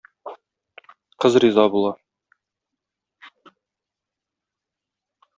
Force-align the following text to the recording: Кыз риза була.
Кыз 1.21 1.33
риза 1.41 1.67
була. 1.67 1.93